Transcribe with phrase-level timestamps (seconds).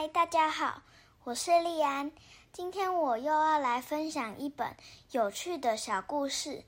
[0.00, 0.80] 嗨，大家好，
[1.24, 2.10] 我是丽安。
[2.54, 4.74] 今天我又要来分享一本
[5.10, 6.64] 有趣的小故事。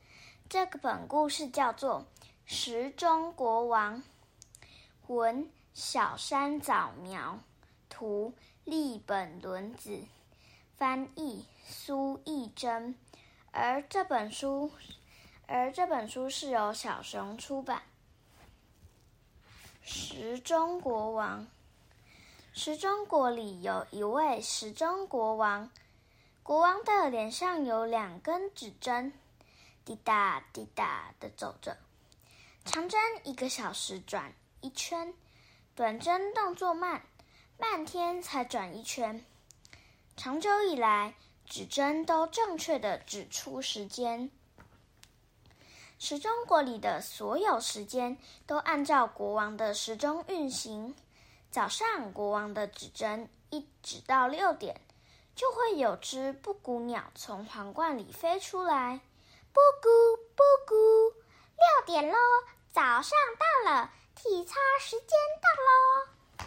[0.50, 2.04] 这个本故事叫做
[2.44, 4.02] 《时钟国王》，
[5.06, 7.38] 文小山早苗，
[7.88, 8.34] 图
[8.64, 10.04] 立本伦子，
[10.76, 12.94] 翻译苏懿祯。
[13.50, 14.70] 而这本书，
[15.46, 17.80] 而这本书是由小熊出版。
[19.80, 21.46] 时钟国王。
[22.54, 25.70] 时钟国里有一位时钟国王，
[26.42, 29.14] 国王的脸上有两根指针，
[29.86, 31.78] 滴答滴答的走着。
[32.66, 35.14] 长针一个小时转一圈，
[35.74, 37.02] 短针动作慢，
[37.56, 39.24] 半天才转一圈。
[40.14, 41.14] 长久以来，
[41.46, 44.30] 指针都正确的指出时间。
[45.98, 50.94] 时钟国里的所有时间都按照国王的时钟运行。
[51.52, 54.80] 早上，国王的指针一指到六点，
[55.36, 59.02] 就会有只布谷鸟从皇冠里飞出来。
[59.52, 62.16] 布谷布谷，六点喽，
[62.70, 65.08] 早上到了，体操时间
[65.42, 66.46] 到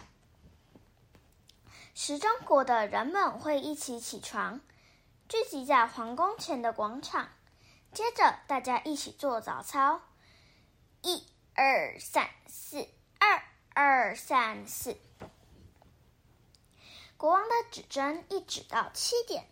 [1.94, 4.60] 时钟国的人们会一起起床，
[5.28, 7.28] 聚集在皇宫前的广场，
[7.92, 10.02] 接着大家一起做早操。
[11.02, 12.88] 一、二、三、四，
[13.20, 13.40] 二。
[13.78, 14.96] 二三四，
[17.18, 19.46] 国王的指针一指到七点，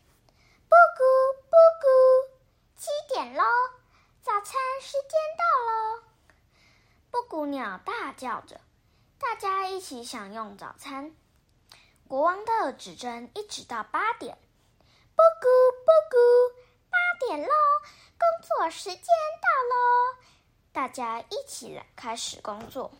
[0.67, 1.05] 布谷
[1.43, 1.87] 布谷，
[2.75, 3.45] 七点喽，
[4.23, 6.05] 早餐时间到喽！
[7.11, 8.63] 布谷鸟大叫着，
[9.19, 11.15] 大家一起享用早餐。
[12.09, 14.39] 国王的指针一直到八点，
[15.15, 15.47] 布谷
[15.85, 16.17] 布谷，
[16.89, 17.53] 八点喽，
[18.19, 20.25] 工作时间到喽！
[20.73, 22.91] 大家一起来开始工作。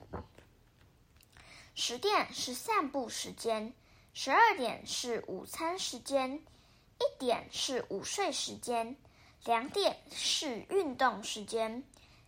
[1.77, 3.75] 十点是散步时间，
[4.13, 8.97] 十二点是午餐时间，一点是午睡时间，
[9.45, 11.83] 两点是运动时间，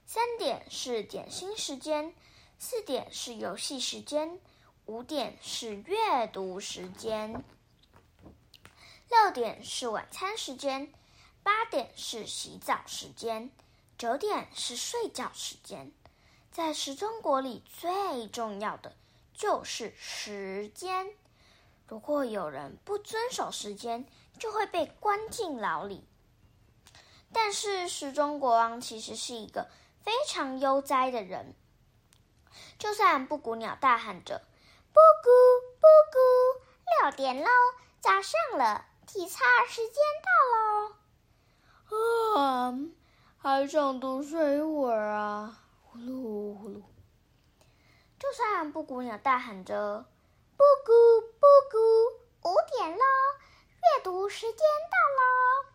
[0.04, 2.12] 三点是点心时间，
[2.58, 4.40] 四点是游戏时间，
[4.86, 7.44] 五点是阅读时间，
[9.08, 10.92] 六点是晚餐时间，
[11.44, 13.52] 八点是洗澡时间，
[13.96, 15.92] 九点是睡觉时间。
[16.50, 18.96] 在时钟国里最重要的。
[19.36, 21.08] 就是时间，
[21.86, 24.06] 如果有人不遵守时间，
[24.38, 26.08] 就会被关进牢里。
[27.34, 29.68] 但是时钟国王其实是一个
[30.00, 31.54] 非常悠哉的人，
[32.78, 34.40] 就算布谷鸟大喊着
[34.90, 35.28] “布谷
[35.80, 36.18] 布谷，
[37.02, 37.48] 六点喽，
[38.00, 40.30] 早上了，体操时间到
[41.92, 42.74] 喽”，啊，
[43.36, 46.82] 还想多睡一会儿啊，呼噜呼噜。
[48.18, 50.06] 就算布谷鸟大喊着
[50.56, 53.04] “布谷布谷，五点喽，
[53.74, 55.72] 阅读时间到喽”，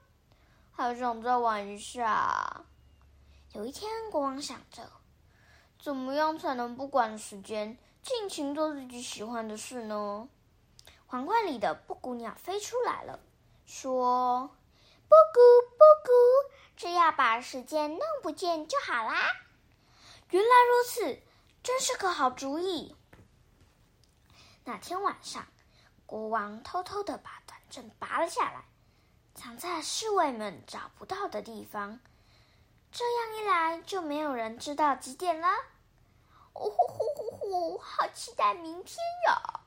[0.73, 2.65] 还想再玩一下。
[3.53, 4.89] 有一天，国王想着，
[5.79, 10.27] 怎么样才能不管时间，尽情做自己喜欢的事呢？
[11.05, 13.19] 皇冠里的布谷鸟飞出来了，
[13.67, 14.49] 说
[15.07, 15.39] ：“布谷
[15.77, 16.11] 布谷，
[16.75, 19.31] 只要把时间弄不见就好啦。”
[20.31, 21.21] 原来如此。
[21.63, 22.95] 真是个好主意。
[24.63, 25.47] 那天晚上，
[26.05, 28.65] 国王偷偷的把短针拔了下来，
[29.35, 31.99] 藏在侍卫们找不到的地方。
[32.91, 35.47] 这样一来，就没有人知道几点了。
[36.53, 37.77] 哦呼呼呼呼！
[37.77, 38.97] 好期待明天
[39.27, 39.59] 哟！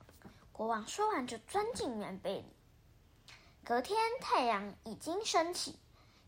[0.53, 2.57] 国王说完，就钻进棉被里。
[3.65, 5.79] 隔天，太阳已经升起，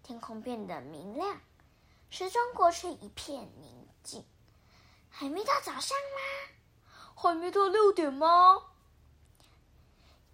[0.03, 1.41] 天空变得明亮，
[2.09, 4.25] 时钟国却一片宁静。
[5.19, 6.53] 还没到早上吗？
[7.15, 8.62] 还没到六点吗？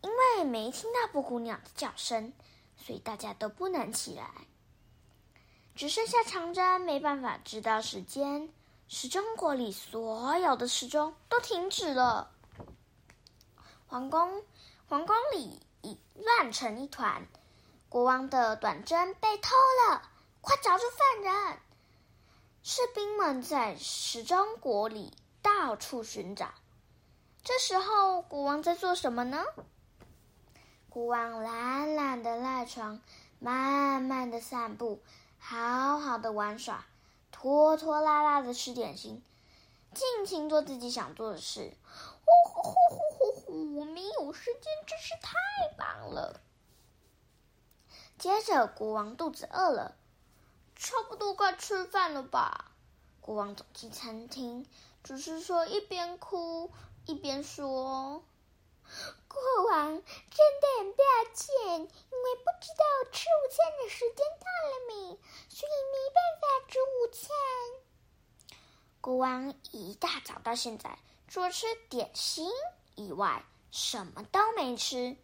[0.00, 2.32] 因为没听到布谷鸟的叫声，
[2.76, 4.28] 所以大家都不能起来。
[5.76, 8.52] 只剩下长针没办法知道时间。
[8.88, 12.32] 时钟国里所有的时钟都停止了。
[13.86, 14.42] 皇宫，
[14.88, 17.24] 皇宫里已乱成一团。
[17.88, 19.54] 国王的短针被偷
[19.86, 21.60] 了，快找出犯人！
[22.64, 25.12] 士兵们在时钟国里
[25.42, 26.50] 到处寻找。
[27.42, 29.44] 这时候，国王在做什么呢？
[30.88, 33.00] 国王懒懒的赖床，
[33.40, 35.00] 慢慢的散步，
[35.40, 36.86] 好好的玩耍，
[37.32, 39.20] 拖拖拉拉的吃点心，
[39.92, 41.76] 尽情做自己想做的事。
[42.24, 42.74] 呼呼呼
[43.10, 43.80] 呼呼！
[43.80, 45.32] 我没有时间，真是太
[45.76, 46.40] 棒了。
[48.18, 49.96] 接着，国王肚子饿了。
[50.82, 52.72] 差不多该吃饭了吧？
[53.20, 54.66] 国王走进餐厅，
[55.04, 56.72] 只是说一边哭
[57.06, 58.24] 一边说
[59.28, 59.40] ：“国
[59.70, 67.30] 王，真的很抱歉，因为不知道吃午餐的时间到了没，所以没办法吃午餐。
[69.00, 70.98] 国王一大早到现在，
[71.28, 72.50] 除了吃点心
[72.96, 75.16] 以外，什么都没吃，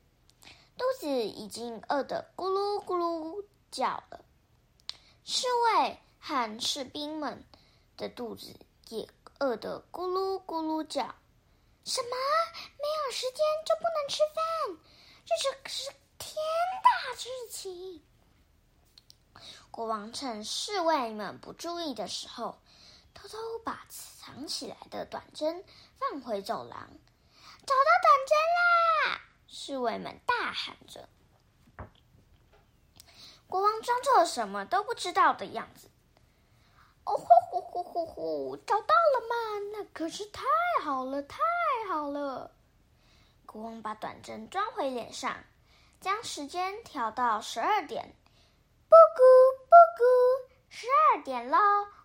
[0.77, 4.21] 肚子已经饿得咕噜咕噜叫了。
[5.31, 7.45] 侍卫和士兵们
[7.99, 8.59] 的肚子
[8.89, 9.07] 也
[9.41, 11.03] 饿得咕噜咕噜叫。
[11.85, 12.17] 什么？
[12.55, 14.79] 没有时间就不能吃饭？
[15.27, 16.43] 这是是天
[16.83, 18.03] 大事情！
[19.71, 22.59] 国王趁侍卫们不注意的时候，
[23.13, 25.63] 偷偷把藏起来的短针
[25.99, 26.89] 放回走廊。
[27.67, 28.39] 找到短针
[29.13, 29.21] 啦！
[29.47, 31.07] 侍卫们大喊着。
[33.49, 35.89] 国王装作什么都不知道的样子。
[37.05, 38.57] 哦呼呼呼呼呼！
[38.59, 39.35] 找到了吗？
[39.73, 40.45] 那可是太
[40.83, 41.39] 好了，太
[41.89, 42.51] 好了！
[43.47, 45.35] 国王把短针装回脸上，
[46.03, 48.15] 将时间调到十二点。
[48.91, 49.23] 布谷
[49.65, 51.57] 布谷，十二点喽！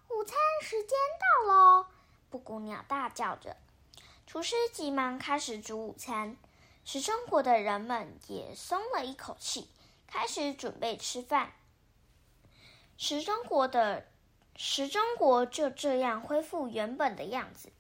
[0.08, 1.88] 午餐时间到喽！
[2.30, 3.58] 布谷鸟大叫着。
[4.26, 6.38] 厨师急忙开始煮午餐，
[6.86, 9.70] 时钟国的人们也松了一口气，
[10.14, 11.52] 开始准备吃饭。
[12.98, 14.06] 时钟国的。
[14.56, 17.72] 时钟国就这样恢复原本的样子。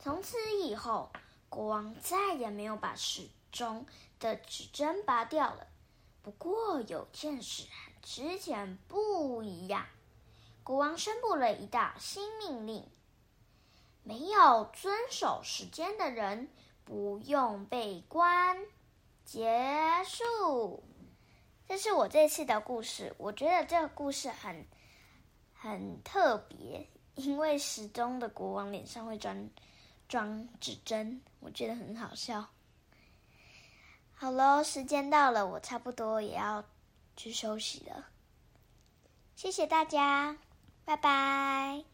[0.00, 1.12] 从此以后，
[1.48, 3.86] 国王再也没有把时钟
[4.18, 5.68] 的指针拔掉了。
[6.20, 9.86] 不过有件事和之前不一样，
[10.64, 12.84] 国王宣布了一道新命令：
[14.02, 16.50] 没有遵守时间的人
[16.84, 18.58] 不用被关。
[19.24, 20.82] 结束。
[21.72, 23.14] 这是我这次的故事。
[23.16, 24.66] 我觉得这个故事很。
[25.54, 29.48] 很特别，因为时钟的国王脸上会装
[30.06, 32.46] 装指针，我觉得很好笑。
[34.12, 36.62] 好喽，时间到了，我差不多也要
[37.16, 38.08] 去休息了。
[39.34, 40.36] 谢谢大家，
[40.84, 41.91] 拜拜。